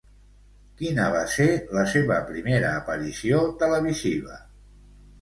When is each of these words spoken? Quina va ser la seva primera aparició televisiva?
Quina 0.79 1.05
va 1.17 1.21
ser 1.33 1.47
la 1.79 1.85
seva 1.93 2.19
primera 2.33 2.75
aparició 2.81 3.47
televisiva? 3.63 4.45